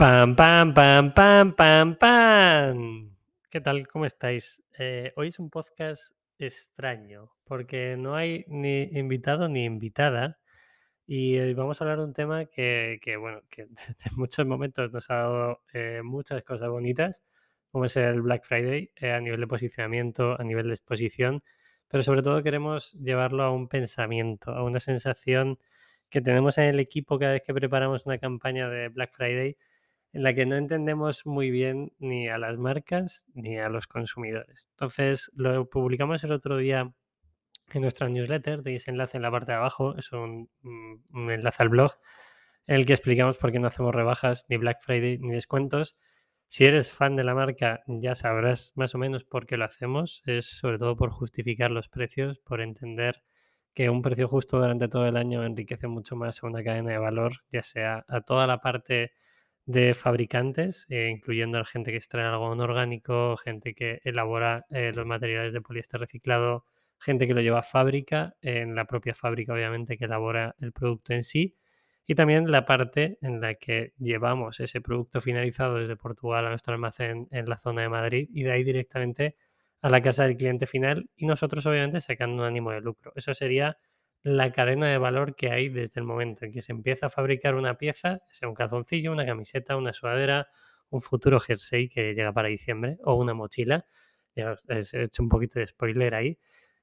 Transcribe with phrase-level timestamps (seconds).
[0.00, 3.10] Pam, pam, pam, pam, pam, pam.
[3.50, 3.86] ¿Qué tal?
[3.86, 4.62] ¿Cómo estáis?
[4.78, 10.38] Eh, hoy es un podcast extraño porque no hay ni invitado ni invitada
[11.06, 13.64] y hoy vamos a hablar de un tema que, que, bueno, que
[14.10, 17.22] en muchos momentos nos ha dado eh, muchas cosas bonitas,
[17.70, 21.42] como es el Black Friday eh, a nivel de posicionamiento, a nivel de exposición,
[21.88, 25.58] pero sobre todo queremos llevarlo a un pensamiento, a una sensación
[26.08, 29.58] que tenemos en el equipo cada vez que preparamos una campaña de Black Friday
[30.12, 34.68] en la que no entendemos muy bien ni a las marcas ni a los consumidores.
[34.72, 36.92] Entonces, lo publicamos el otro día
[37.72, 40.50] en nuestra newsletter, tenéis enlace en la parte de abajo, es un,
[41.14, 41.92] enlace al blog,
[42.66, 45.96] en el que explicamos por qué no hacemos rebajas, ni Black Friday, ni descuentos.
[46.48, 50.20] Si eres fan de la marca, ya sabrás más o menos por qué lo hacemos.
[50.26, 53.22] Es sobre todo por justificar los precios, por entender
[53.72, 56.98] que un precio justo durante todo el año enriquece mucho más a una cadena de
[56.98, 59.12] valor, ya sea a toda la parte
[59.70, 65.06] de fabricantes, eh, incluyendo a gente que extrae algodón orgánico, gente que elabora eh, los
[65.06, 66.64] materiales de poliéster reciclado,
[66.98, 71.12] gente que lo lleva a fábrica, en la propia fábrica obviamente que elabora el producto
[71.12, 71.56] en sí,
[72.04, 76.74] y también la parte en la que llevamos ese producto finalizado desde Portugal a nuestro
[76.74, 79.36] almacén en la zona de Madrid y de ahí directamente
[79.82, 83.12] a la casa del cliente final y nosotros obviamente sacando un ánimo de lucro.
[83.14, 83.78] Eso sería
[84.22, 87.54] la cadena de valor que hay desde el momento en que se empieza a fabricar
[87.54, 90.48] una pieza, sea un calzoncillo, una camiseta, una sudadera,
[90.90, 93.86] un futuro jersey que llega para diciembre o una mochila.
[94.36, 96.38] Ya he hecho un poquito de spoiler ahí.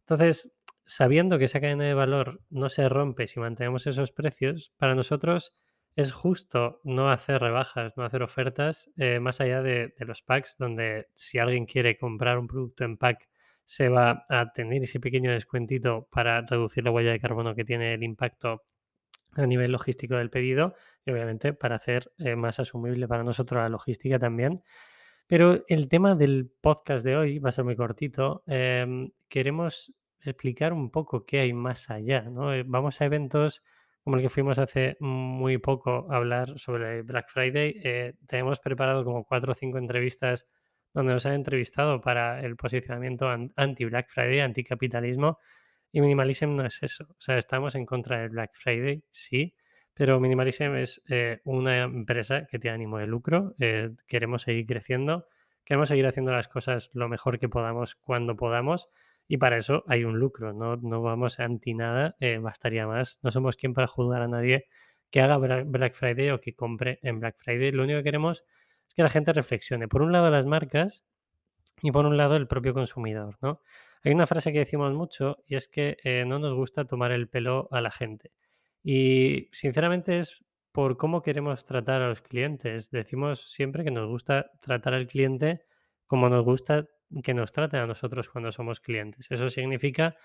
[0.00, 0.52] Entonces,
[0.84, 5.54] sabiendo que esa cadena de valor no se rompe si mantenemos esos precios, para nosotros
[5.94, 11.08] es justo no hacer rebajas, no hacer ofertas eh, más allá de, los packs, donde
[11.14, 13.28] si alguien quiere comprar un producto en pack
[13.64, 17.94] se va a tener ese pequeño descuentito para reducir la huella de carbono que tiene
[17.94, 18.62] el impacto
[19.34, 20.74] a nivel logístico del pedido
[21.06, 24.62] y obviamente para hacer eh, más asumible para nosotros la logística también.
[25.26, 28.42] Pero el tema del podcast de hoy va a ser muy cortito.
[28.46, 29.94] Eh, queremos
[30.24, 32.22] explicar un poco qué hay más allá.
[32.22, 32.52] ¿no?
[32.52, 33.62] Eh, vamos a eventos
[34.04, 37.80] como el que fuimos hace muy poco a hablar sobre Black Friday.
[37.84, 40.48] Eh, tenemos preparado como cuatro o cinco entrevistas
[40.94, 45.38] donde nos han entrevistado para el posicionamiento anti-Black Friday, anticapitalismo,
[45.90, 47.06] y Minimalism no es eso.
[47.10, 49.54] O sea, estamos en contra del Black Friday, sí,
[49.94, 55.26] pero Minimalism es eh, una empresa que tiene ánimo de lucro, eh, queremos seguir creciendo,
[55.64, 58.88] queremos seguir haciendo las cosas lo mejor que podamos cuando podamos,
[59.28, 63.30] y para eso hay un lucro, no, no vamos anti nada, eh, bastaría más, no
[63.30, 64.66] somos quien para juzgar a nadie
[65.10, 68.44] que haga Black Friday o que compre en Black Friday, lo único que queremos es
[68.94, 69.88] que la gente reflexione.
[69.88, 71.04] Por un lado las marcas
[71.82, 73.60] y por un lado el propio consumidor, ¿no?
[74.04, 77.28] Hay una frase que decimos mucho y es que eh, no nos gusta tomar el
[77.28, 78.32] pelo a la gente.
[78.82, 82.90] Y sinceramente es por cómo queremos tratar a los clientes.
[82.90, 85.62] Decimos siempre que nos gusta tratar al cliente
[86.06, 86.88] como nos gusta
[87.22, 89.30] que nos traten a nosotros cuando somos clientes.
[89.30, 90.16] Eso significa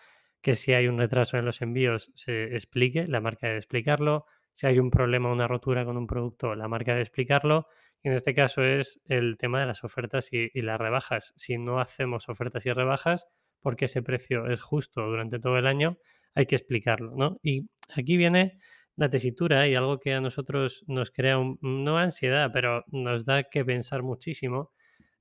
[0.41, 4.25] que si hay un retraso en los envíos, se explique, la marca debe explicarlo.
[4.53, 7.67] Si hay un problema, una rotura con un producto, la marca debe explicarlo
[8.03, 11.33] en este caso es el tema de las ofertas y, las rebajas.
[11.35, 13.27] Si no hacemos ofertas y rebajas,
[13.61, 15.97] porque ese precio es justo durante todo el año,
[16.35, 17.39] hay que explicarlo, ¿no?
[17.41, 18.59] Y aquí viene
[18.95, 23.43] la tesitura y algo que a nosotros nos crea, un, no ansiedad, pero nos da
[23.43, 24.71] que pensar muchísimo,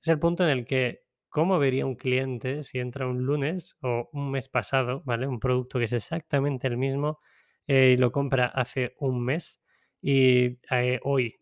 [0.00, 4.08] es el punto en el que, ¿cómo vería un cliente si entra un lunes o
[4.12, 5.26] un mes pasado, ¿vale?
[5.26, 7.20] Un producto que es exactamente el mismo
[7.66, 9.60] eh, y lo compra hace un mes
[10.00, 11.40] y eh, hoy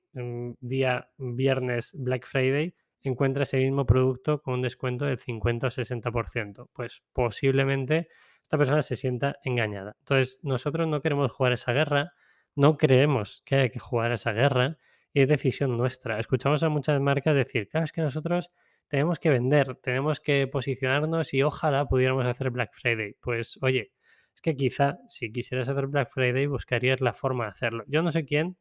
[0.60, 6.68] día viernes Black Friday encuentra ese mismo producto con un descuento del 50 o 60%.
[6.72, 8.08] Pues posiblemente
[8.42, 9.96] esta persona se sienta engañada.
[10.00, 12.12] Entonces, nosotros no queremos jugar esa guerra,
[12.54, 14.78] no creemos que haya que jugar esa guerra
[15.12, 16.18] y es decisión nuestra.
[16.18, 18.50] Escuchamos a muchas marcas decir, claro, es que nosotros
[18.88, 23.16] tenemos que vender, tenemos que posicionarnos y ojalá pudiéramos hacer Black Friday.
[23.20, 23.92] Pues oye,
[24.34, 27.84] es que quizá si quisieras hacer Black Friday buscarías la forma de hacerlo.
[27.86, 28.56] Yo no sé quién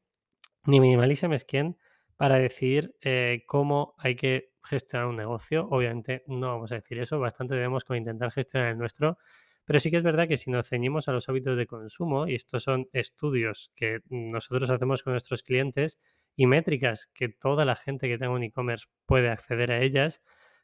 [0.65, 1.45] ni Minimalism es
[2.17, 5.67] para decir eh, cómo hay que gestionar un negocio.
[5.69, 9.17] Obviamente no vamos a decir eso, bastante debemos con intentar gestionar el nuestro,
[9.65, 12.35] pero sí que es verdad que si nos ceñimos a los hábitos de consumo, y
[12.35, 15.99] estos son estudios que nosotros hacemos con nuestros clientes
[16.35, 20.21] y métricas que toda la gente que tenga un e-commerce puede acceder a ellas,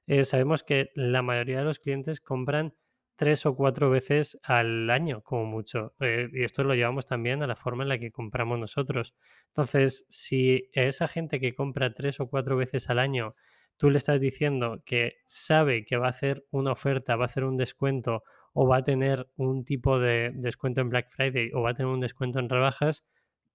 [0.07, 2.73] eh, sabemos que la mayoría de los clientes compran
[3.19, 5.93] tres o cuatro veces al año, como mucho.
[5.99, 9.13] Eh, y esto lo llevamos también a la forma en la que compramos nosotros.
[9.47, 13.35] Entonces, si esa gente que compra tres o cuatro veces al año,
[13.75, 17.43] tú le estás diciendo que sabe que va a hacer una oferta, va a hacer
[17.43, 18.23] un descuento
[18.53, 21.91] o va a tener un tipo de descuento en Black Friday o va a tener
[21.91, 23.05] un descuento en rebajas,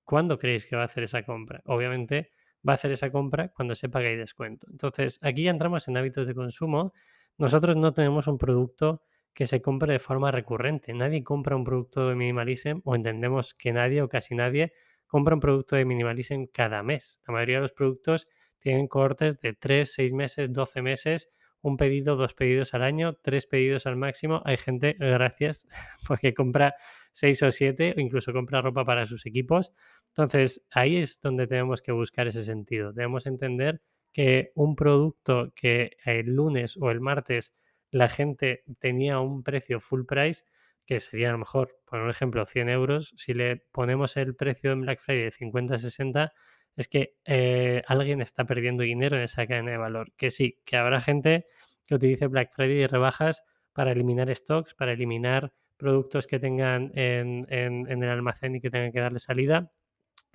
[0.04, 1.62] ¿cuándo creéis que va a hacer esa compra?
[1.64, 2.32] Obviamente
[2.68, 4.66] va a hacer esa compra cuando sepa que hay descuento.
[4.70, 6.92] Entonces, aquí ya entramos en hábitos de consumo.
[7.38, 9.00] Nosotros no tenemos un producto
[9.34, 10.94] que se compre de forma recurrente.
[10.94, 14.72] Nadie compra un producto de minimalism o entendemos que nadie o casi nadie
[15.06, 17.20] compra un producto de minimalism cada mes.
[17.26, 18.28] La mayoría de los productos
[18.58, 23.46] tienen cortes de 3, 6 meses, 12 meses, un pedido, dos pedidos al año, tres
[23.46, 24.42] pedidos al máximo.
[24.44, 25.66] Hay gente, gracias,
[26.06, 26.74] porque compra
[27.12, 29.72] 6 o 7 o incluso compra ropa para sus equipos.
[30.08, 32.92] Entonces, ahí es donde tenemos que buscar ese sentido.
[32.92, 33.80] Debemos entender
[34.12, 37.54] que un producto que el lunes o el martes
[37.94, 40.42] la gente tenía un precio full price,
[40.84, 44.80] que sería a lo mejor, por ejemplo, 100 euros, si le ponemos el precio en
[44.80, 46.32] Black Friday de 50 60,
[46.74, 50.12] es que eh, alguien está perdiendo dinero en esa cadena de valor.
[50.16, 51.46] Que sí, que habrá gente
[51.86, 57.46] que utilice Black Friday y rebajas para eliminar stocks, para eliminar productos que tengan en,
[57.48, 59.70] en el almacén y que tengan que darle salida.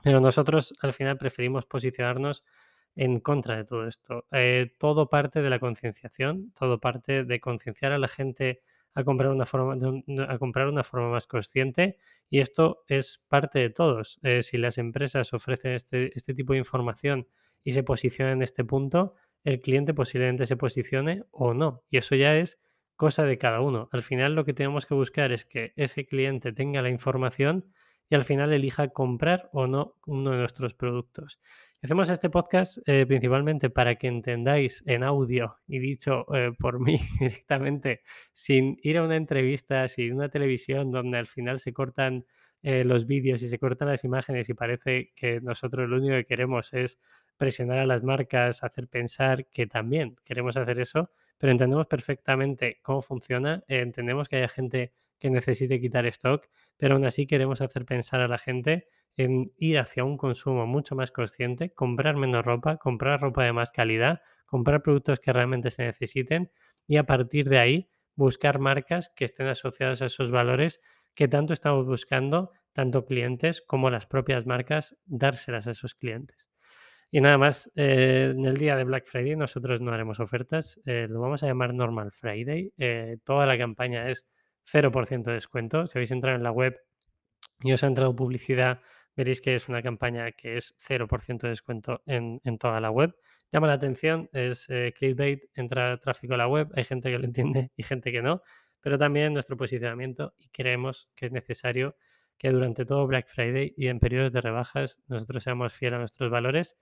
[0.01, 2.45] Pero nosotros al final preferimos posicionarnos
[2.99, 4.25] en contra de todo esto.
[4.33, 8.61] Eh, todo parte de la concienciación, todo parte de concienciar a la gente
[8.93, 9.77] a comprar una forma,
[10.27, 11.95] a comprar una forma más consciente
[12.29, 14.19] y esto es parte de todos.
[14.21, 17.25] Eh, si las empresas ofrecen este, este tipo de información
[17.63, 19.13] y se posicionan en este punto,
[19.45, 21.83] el cliente posiblemente se posicione o no.
[21.89, 22.59] Y eso ya es
[22.97, 23.87] cosa de cada uno.
[23.93, 27.65] Al final lo que tenemos que buscar es que ese cliente tenga la información
[28.09, 31.39] y al final elija comprar o no uno de nuestros productos.
[31.81, 36.99] Hacemos este podcast eh, principalmente para que entendáis en audio y dicho eh, por mí
[37.21, 38.01] directamente,
[38.33, 42.25] sin ir a una entrevista, sin una televisión donde al final se cortan
[42.63, 46.25] eh, los vídeos y se cortan las imágenes y parece que nosotros lo único que
[46.25, 46.99] queremos es
[47.37, 53.01] presionar a las marcas, hacer pensar que también queremos hacer eso, pero entendemos perfectamente cómo
[53.01, 56.45] funciona, entendemos que haya gente que necesite quitar stock,
[56.75, 58.87] pero aún así queremos hacer pensar a la gente
[59.19, 63.69] en ir hacia un consumo mucho más consciente, comprar menos ropa, comprar ropa de más
[63.69, 66.51] calidad, comprar productos que realmente se necesiten
[66.87, 70.79] y a partir de ahí buscar marcas que estén asociadas a esos valores
[71.15, 76.49] que tanto estamos buscando, tanto clientes como las propias marcas, dárselas a esos clientes.
[77.11, 81.07] Y nada más, eh, en el día de Black Friday nosotros no haremos ofertas, eh,
[81.09, 82.71] lo vamos a llamar Normal Friday.
[82.77, 84.29] Eh, toda la campaña es
[84.63, 85.87] 0% de descuento.
[85.87, 86.79] Si habéis entrado en la web
[87.61, 88.79] y os ha entrado publicidad,
[89.19, 93.13] veréis que es una campaña que es 0% de descuento en, toda la web.
[93.51, 97.25] Llama la atención, es eh, clickbait, entra tráfico a la web, hay gente que lo
[97.31, 98.41] entiende y gente que no,
[98.79, 101.97] pero también nuestro posicionamiento y creemos que es necesario
[102.37, 106.31] que durante todo Black Friday y en periodos de rebajas nosotros seamos fieles a nuestros
[106.31, 106.77] valores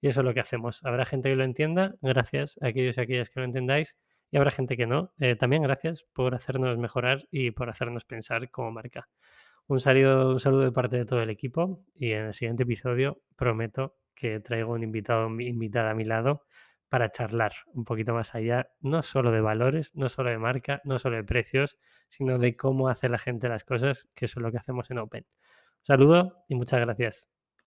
[0.00, 0.84] y eso es lo que hacemos.
[0.84, 3.96] Habrá gente que lo entienda, gracias a aquellos y aquellas que lo entendáis
[4.32, 5.12] y habrá gente que no.
[5.20, 9.08] Eh, también gracias por hacernos mejorar y por hacernos pensar como marca.
[9.68, 13.20] Un saludo, un saludo de parte de todo el equipo y en el siguiente episodio
[13.36, 16.42] prometo que traigo un invitado invitada a mi lado
[16.88, 20.98] para charlar un poquito más allá, no solo de valores, no solo de marca, no
[21.00, 21.78] solo de precios,
[22.08, 24.98] sino de cómo hace la gente las cosas, que eso es lo que hacemos en
[24.98, 25.26] Open.
[25.80, 27.35] Un saludo y muchas gracias.